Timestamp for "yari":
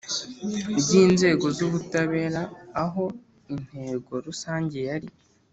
4.89-5.09